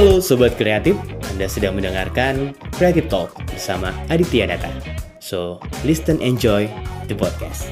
[0.00, 0.96] Halo Sobat Kreatif,
[1.28, 4.72] Anda sedang mendengarkan Creative Talk bersama Aditya Data.
[5.20, 6.72] So, listen enjoy
[7.04, 7.68] the podcast.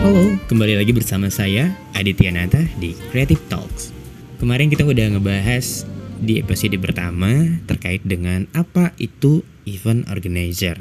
[0.00, 3.92] Halo, kembali lagi bersama saya Aditya Nata di Creative Talks.
[4.40, 5.84] Kemarin kita udah ngebahas
[6.16, 10.80] di episode pertama terkait dengan apa itu event organizer.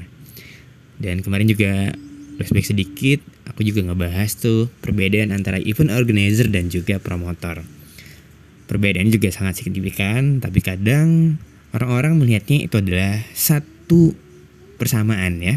[0.96, 1.92] Dan kemarin juga
[2.40, 7.66] flashback sedikit, aku juga ngebahas tuh perbedaan antara event organizer dan juga promotor.
[8.66, 11.38] Perbedaannya juga sangat signifikan, tapi kadang
[11.72, 14.17] orang-orang melihatnya itu adalah satu
[14.81, 15.55] persamaan ya.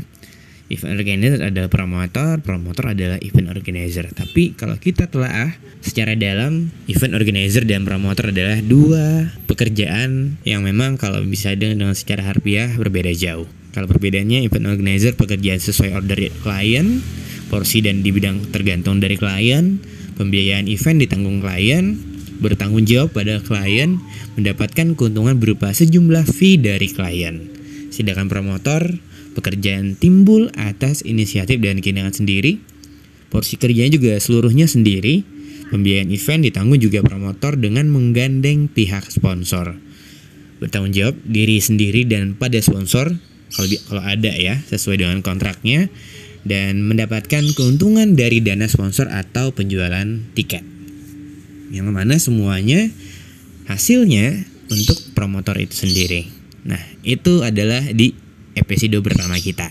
[0.68, 4.04] Event organizer adalah promotor, promotor adalah event organizer.
[4.12, 11.00] Tapi kalau kita telah secara dalam, event organizer dan promotor adalah dua pekerjaan yang memang
[11.00, 13.48] kalau bisa dengan secara harfiah berbeda jauh.
[13.72, 17.00] Kalau perbedaannya event organizer pekerjaan sesuai order klien,
[17.48, 19.80] porsi dan di bidang tergantung dari klien,
[20.20, 21.96] pembiayaan event ditanggung klien,
[22.38, 23.98] bertanggung jawab pada klien,
[24.38, 27.50] mendapatkan keuntungan berupa sejumlah fee dari klien.
[27.90, 29.00] Sedangkan promotor
[29.34, 32.62] pekerjaan timbul atas inisiatif dan keinginan sendiri.
[33.28, 35.24] Porsi kerjanya juga seluruhnya sendiri.
[35.68, 39.76] Pembiayaan event ditanggung juga promotor dengan menggandeng pihak sponsor.
[40.64, 43.12] Bertanggung jawab diri sendiri dan pada sponsor
[43.52, 45.88] kalau kalau ada ya sesuai dengan kontraknya
[46.46, 50.62] dan mendapatkan keuntungan dari dana sponsor atau penjualan tiket.
[51.68, 52.88] Yang mana semuanya
[53.68, 56.28] hasilnya untuk promotor itu sendiri.
[56.64, 58.12] Nah, itu adalah di
[58.56, 59.68] episode pertama kita.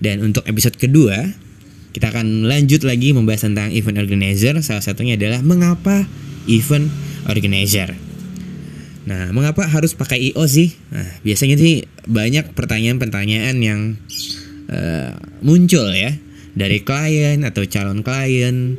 [0.00, 1.16] Dan untuk episode kedua,
[1.94, 4.56] kita akan lanjut lagi membahas tentang event organizer.
[4.60, 6.04] Salah satunya adalah mengapa
[6.50, 6.90] event
[7.30, 7.94] organizer.
[9.04, 10.72] Nah, mengapa harus pakai IO sih?
[10.88, 13.80] Nah, biasanya sih banyak pertanyaan-pertanyaan yang
[14.70, 15.12] uh,
[15.44, 16.14] muncul ya
[16.54, 18.78] dari klien atau calon klien.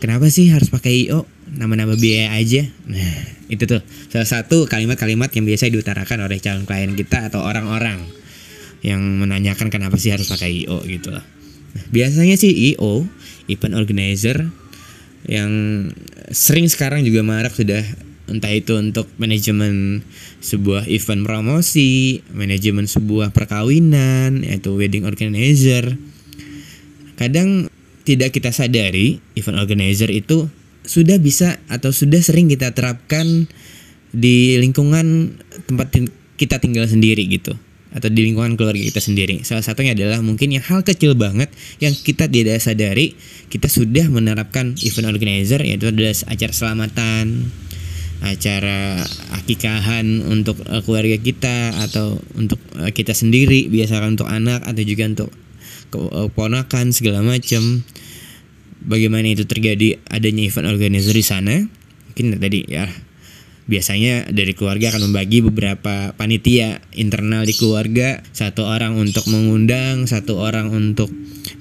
[0.00, 1.28] Kenapa sih harus pakai IO?
[1.50, 2.64] Nama-nama biaya aja.
[2.88, 3.14] Nah,
[3.52, 8.00] itu tuh salah satu kalimat-kalimat yang biasa diutarakan oleh calon klien kita atau orang-orang
[8.80, 11.22] yang menanyakan kenapa sih harus pakai IO gitu lah.
[11.76, 13.04] Nah, biasanya sih IO,
[13.52, 14.48] event organizer
[15.28, 15.50] yang
[16.32, 17.84] sering sekarang juga marak sudah
[18.30, 20.06] entah itu untuk manajemen
[20.40, 25.98] sebuah event promosi, manajemen sebuah perkawinan, yaitu wedding organizer.
[27.18, 27.68] Kadang
[28.06, 30.48] tidak kita sadari event organizer itu
[30.86, 33.50] sudah bisa atau sudah sering kita terapkan
[34.10, 35.36] di lingkungan
[35.68, 35.92] tempat
[36.40, 37.54] kita tinggal sendiri gitu
[37.90, 39.42] atau di lingkungan keluarga kita sendiri.
[39.42, 41.50] Salah satunya adalah mungkin yang hal kecil banget
[41.82, 43.18] yang kita tidak sadari
[43.50, 47.50] kita sudah menerapkan event organizer yaitu adalah acara selamatan,
[48.20, 49.00] acara
[49.40, 55.04] akikahan untuk uh, keluarga kita atau untuk uh, kita sendiri biasakan untuk anak atau juga
[55.08, 55.30] untuk
[55.90, 57.82] keponakan segala macam.
[58.80, 61.54] Bagaimana itu terjadi adanya event organizer di sana?
[62.12, 62.88] Mungkin tadi ya
[63.70, 70.42] biasanya dari keluarga akan membagi beberapa panitia internal di keluarga satu orang untuk mengundang satu
[70.42, 71.06] orang untuk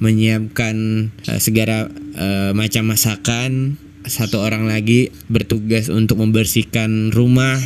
[0.01, 7.59] menyiapkan uh, segala uh, macam masakan satu orang lagi bertugas untuk membersihkan rumah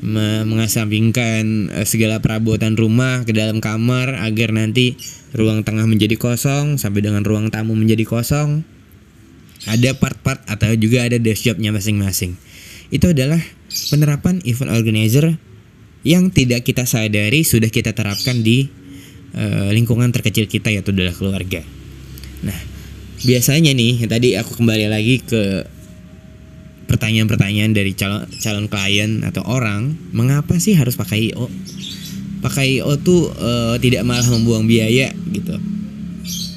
[0.00, 4.96] mengasampingkan uh, segala perabotan rumah ke dalam kamar agar nanti
[5.36, 8.64] ruang tengah menjadi kosong sampai dengan ruang tamu menjadi kosong
[9.68, 12.32] ada part-part atau juga ada desk jobnya masing-masing
[12.88, 13.38] itu adalah
[13.92, 15.36] penerapan event organizer
[16.00, 18.72] yang tidak kita sadari sudah kita terapkan di
[19.36, 21.60] uh, lingkungan terkecil kita yaitu adalah keluarga.
[22.40, 22.56] Nah,
[23.24, 25.64] biasanya nih tadi aku kembali lagi ke
[26.90, 31.46] pertanyaan-pertanyaan dari calon calon klien atau orang, mengapa sih harus pakai IO?
[32.42, 35.54] Pakai IO tuh uh, tidak malah membuang biaya gitu.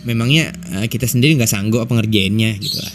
[0.04, 2.94] Memangnya uh, kita sendiri nggak sanggup pengerjaannya gitu lah.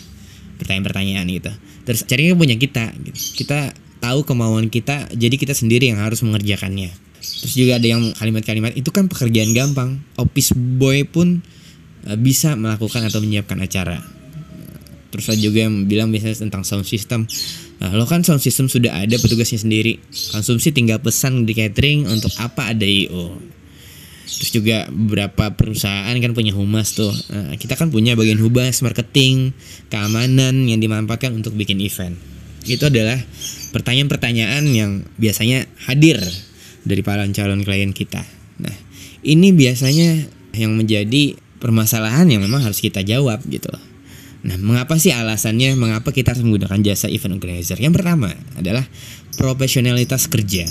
[0.58, 1.52] Pertanyaan-pertanyaan gitu.
[1.86, 3.18] Terus carinya punya kita gitu.
[3.44, 8.72] Kita tahu kemauan kita jadi kita sendiri yang harus mengerjakannya terus juga ada yang kalimat-kalimat
[8.78, 11.42] itu kan pekerjaan gampang office boy pun
[12.16, 14.00] bisa melakukan atau menyiapkan acara.
[15.08, 17.28] Terus ada juga yang bilang biasanya tentang sound system.
[17.80, 20.00] Nah, lo kan sound system sudah ada petugasnya sendiri.
[20.32, 23.58] Konsumsi tinggal pesan di catering untuk apa ada IO
[24.28, 27.10] terus juga beberapa perusahaan kan punya humas tuh.
[27.32, 29.56] Nah, kita kan punya bagian humas marketing
[29.88, 32.14] keamanan yang dimanfaatkan untuk bikin event.
[32.68, 33.16] Itu adalah
[33.72, 36.20] pertanyaan-pertanyaan yang biasanya hadir
[36.84, 38.20] dari para calon klien kita.
[38.60, 38.76] Nah,
[39.24, 43.70] ini biasanya yang menjadi permasalahan yang memang harus kita jawab gitu
[44.38, 47.74] Nah, mengapa sih alasannya mengapa kita harus menggunakan jasa event organizer?
[47.74, 48.86] Yang pertama adalah
[49.34, 50.62] profesionalitas kerja.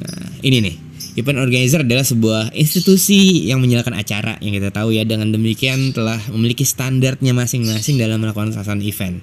[0.00, 0.76] Nah, ini nih,
[1.18, 6.14] Event organizer adalah sebuah institusi yang menyalakan acara yang kita tahu ya dengan demikian telah
[6.30, 9.18] memiliki standarnya masing-masing dalam melakukan pelaksanaan event.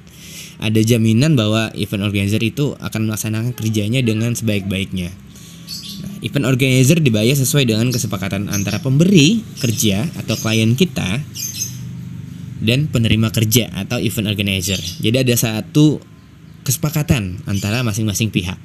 [0.59, 5.07] Ada jaminan bahwa event organizer itu akan melaksanakan kerjanya dengan sebaik-baiknya.
[6.25, 11.22] Event organizer dibayar sesuai dengan kesepakatan antara pemberi kerja atau klien kita
[12.66, 14.81] dan penerima kerja atau event organizer.
[14.81, 16.01] Jadi ada satu
[16.66, 18.57] kesepakatan antara masing-masing pihak.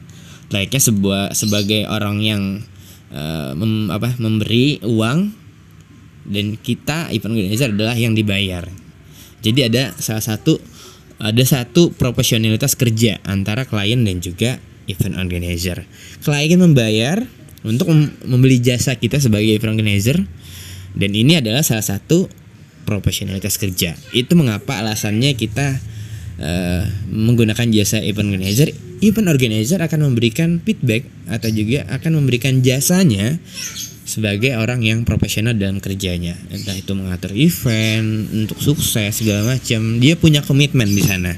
[0.48, 2.42] Layaknya sebuah sebagai orang yang
[3.12, 5.30] uh, mem, apa, memberi uang
[6.26, 8.64] dan kita event organizer adalah yang dibayar.
[9.44, 10.56] Jadi ada salah satu
[11.20, 14.56] ada satu profesionalitas kerja antara klien dan juga
[14.88, 15.84] event organizer.
[16.24, 17.20] Klien membayar
[17.60, 17.92] untuk
[18.24, 20.16] membeli jasa kita sebagai event organizer
[20.96, 22.26] dan ini adalah salah satu
[22.88, 23.94] profesionalitas kerja.
[24.10, 25.78] Itu mengapa alasannya kita
[26.40, 28.72] uh, menggunakan jasa event organizer.
[29.00, 33.40] Event organizer akan memberikan feedback atau juga akan memberikan jasanya
[34.04, 36.36] sebagai orang yang profesional dalam kerjanya.
[36.50, 40.02] Entah itu mengatur event, untuk sukses segala macam.
[40.02, 41.32] Dia punya komitmen di sana.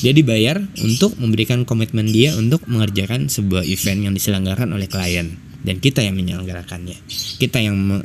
[0.00, 5.80] Dia dibayar untuk memberikan komitmen dia untuk mengerjakan sebuah event yang diselenggarakan oleh klien dan
[5.80, 7.00] kita yang menyelenggarakannya.
[7.40, 8.04] Kita yang me,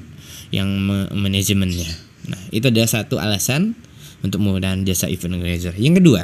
[0.50, 1.92] yang me, manajemennya.
[2.32, 3.76] Nah, itu adalah satu alasan
[4.24, 5.76] untuk menggunakan jasa event organizer.
[5.76, 6.22] Yang kedua,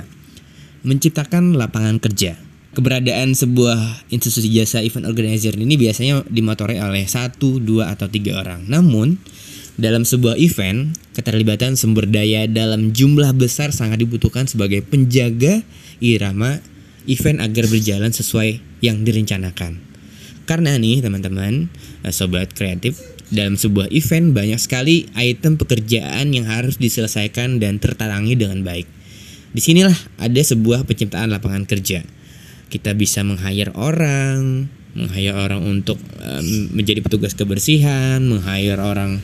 [0.88, 2.40] menciptakan lapangan kerja.
[2.76, 8.68] Keberadaan sebuah institusi jasa event organizer ini biasanya dimotori oleh satu, dua, atau tiga orang.
[8.68, 9.16] Namun,
[9.80, 15.64] dalam sebuah event, keterlibatan sumber daya dalam jumlah besar sangat dibutuhkan sebagai penjaga
[16.04, 16.60] irama
[17.08, 19.95] event agar berjalan sesuai yang direncanakan.
[20.46, 21.70] Karena nih teman-teman,
[22.06, 23.02] eh, sobat kreatif,
[23.34, 28.86] dalam sebuah event banyak sekali item pekerjaan yang harus diselesaikan dan tertalangi dengan baik.
[29.56, 32.06] Di sinilah ada sebuah penciptaan lapangan kerja.
[32.70, 39.24] Kita bisa meng-hire orang, meng-hire orang untuk um, menjadi petugas kebersihan, meng-hire orang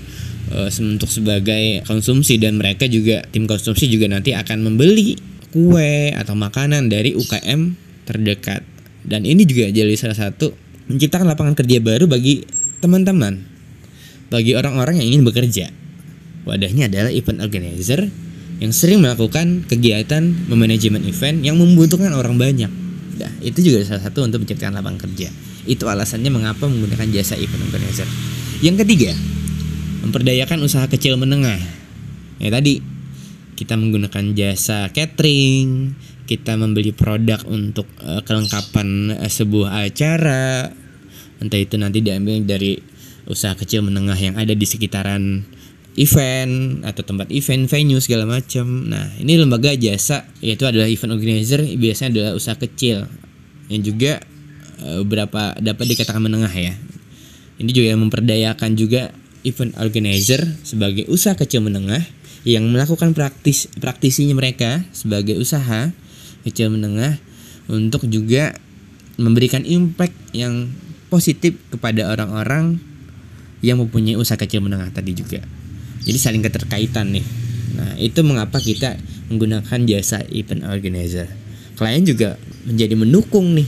[0.56, 5.19] uh, untuk sebagai konsumsi dan mereka juga tim konsumsi juga nanti akan membeli
[5.51, 7.75] kue atau makanan dari UKM
[8.07, 8.63] terdekat.
[9.01, 12.43] Dan ini juga jadi salah satu menciptakan lapangan kerja baru bagi
[12.81, 13.51] teman-teman
[14.31, 15.67] bagi orang-orang yang ingin bekerja.
[16.47, 18.07] Wadahnya adalah event organizer
[18.63, 22.71] yang sering melakukan kegiatan memanajemen event yang membutuhkan orang banyak.
[23.19, 25.29] Nah, itu juga salah satu untuk menciptakan lapangan kerja.
[25.67, 28.07] Itu alasannya mengapa menggunakan jasa event organizer.
[28.63, 29.13] Yang ketiga,
[30.07, 31.59] memperdayakan usaha kecil menengah.
[32.41, 32.81] Ya tadi
[33.53, 35.93] kita menggunakan jasa catering,
[36.25, 40.73] kita membeli produk untuk uh, kelengkapan uh, sebuah acara,
[41.41, 42.77] entah itu nanti diambil dari
[43.25, 45.43] usaha kecil menengah yang ada di sekitaran
[45.99, 48.88] event atau tempat event venue segala macam.
[48.88, 53.09] Nah, ini lembaga jasa yaitu adalah event organizer biasanya adalah usaha kecil
[53.67, 54.23] yang juga
[54.81, 56.73] beberapa dapat dikatakan menengah ya.
[57.61, 59.13] Ini juga yang memperdayakan juga
[59.45, 62.01] event organizer sebagai usaha kecil menengah
[62.41, 65.93] yang melakukan praktis praktisinya mereka sebagai usaha
[66.41, 67.21] kecil menengah
[67.69, 68.57] untuk juga
[69.21, 70.73] memberikan impact yang
[71.12, 72.80] positif kepada orang-orang
[73.60, 75.44] yang mempunyai usaha kecil menengah tadi juga.
[76.02, 77.25] Jadi saling keterkaitan nih.
[77.75, 78.96] Nah, itu mengapa kita
[79.28, 81.28] menggunakan jasa event organizer.
[81.75, 83.68] Klien juga menjadi mendukung nih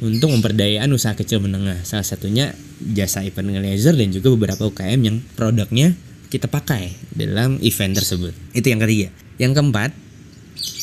[0.00, 1.82] untuk pemberdayaan usaha kecil menengah.
[1.82, 5.98] Salah satunya jasa event organizer dan juga beberapa UKM yang produknya
[6.32, 8.34] kita pakai dalam event tersebut.
[8.56, 9.08] Itu yang ketiga.
[9.38, 9.90] Yang keempat,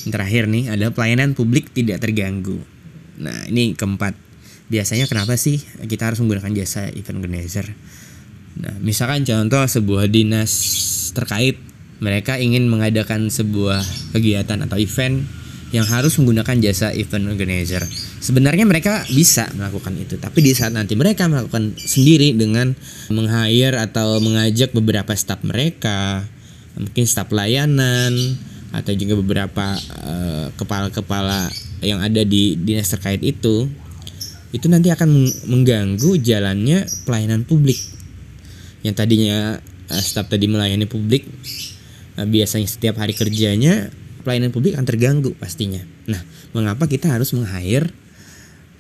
[0.08, 2.62] yang terakhir nih adalah pelayanan publik tidak terganggu.
[3.20, 4.30] Nah, ini keempat.
[4.72, 7.68] Biasanya kenapa sih kita harus menggunakan jasa event organizer?
[8.56, 10.51] Nah, misalkan contoh sebuah dinas
[11.12, 11.60] terkait
[12.00, 13.84] mereka ingin mengadakan sebuah
[14.16, 15.28] kegiatan atau event
[15.72, 17.84] yang harus menggunakan jasa event organizer.
[18.20, 22.75] Sebenarnya mereka bisa melakukan itu, tapi di saat nanti mereka melakukan sendiri dengan
[23.08, 26.28] meng-hire atau mengajak beberapa staf mereka,
[26.75, 28.12] mungkin staf pelayanan
[28.72, 31.40] atau juga beberapa kepala eh, kepala-kepala
[31.84, 33.72] yang ada di dinas terkait itu,
[34.51, 35.10] itu nanti akan
[35.48, 37.79] mengganggu jalannya pelayanan publik
[38.84, 41.27] yang tadinya uh, staf tadi melayani publik
[42.20, 43.89] uh, biasanya setiap hari kerjanya
[44.22, 45.81] pelayanan publik akan terganggu pastinya.
[46.05, 46.22] Nah,
[46.53, 47.89] mengapa kita harus meng-hire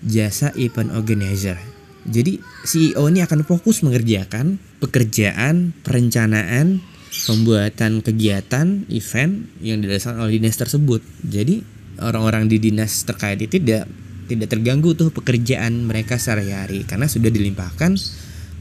[0.05, 1.57] jasa event organizer?
[2.01, 6.81] Jadi CEO ini akan fokus mengerjakan pekerjaan, perencanaan,
[7.29, 11.05] pembuatan kegiatan, event yang didasarkan oleh dinas tersebut.
[11.21, 11.61] Jadi
[12.01, 13.85] orang-orang di dinas terkait itu tidak
[14.31, 17.99] tidak terganggu tuh pekerjaan mereka sehari-hari karena sudah dilimpahkan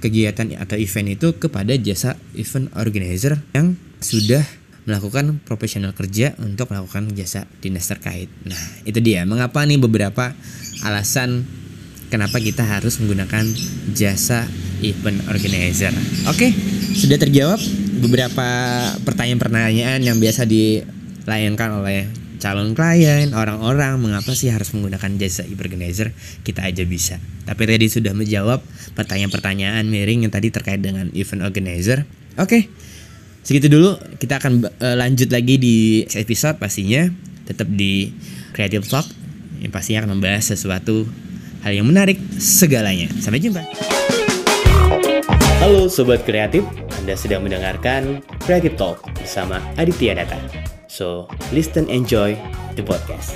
[0.03, 4.43] kegiatan atau event itu kepada jasa event organizer yang sudah
[4.89, 8.33] melakukan profesional kerja untuk melakukan jasa dinas terkait.
[8.49, 8.59] Nah,
[8.89, 10.33] itu dia mengapa nih beberapa
[10.83, 11.45] alasan
[12.11, 13.45] kenapa kita harus menggunakan
[13.93, 14.49] jasa
[14.83, 15.93] event organizer.
[16.27, 16.50] Oke,
[16.97, 17.61] sudah terjawab
[18.00, 18.49] beberapa
[19.05, 26.16] pertanyaan-pertanyaan yang biasa dilayankan oleh calon klien, orang-orang mengapa sih harus menggunakan jasa event organizer?
[26.40, 27.20] Kita aja bisa.
[27.44, 28.64] Tapi tadi sudah menjawab
[28.97, 32.09] pertanyaan-pertanyaan miring yang tadi terkait dengan event organizer.
[32.40, 32.73] Oke.
[33.44, 37.09] Segitu dulu, kita akan uh, lanjut lagi di episode pastinya
[37.44, 38.12] tetap di
[38.52, 39.09] Creative Talk
[39.61, 41.04] yang pastinya akan membahas sesuatu
[41.61, 43.09] hal yang menarik segalanya.
[43.20, 43.61] Sampai jumpa.
[45.61, 46.64] Halo Sobat Kreatif,
[47.00, 50.60] Anda sedang mendengarkan Creative Talk bersama Aditya Data.
[51.00, 52.37] So, listen enjoy
[52.76, 53.33] the podcast.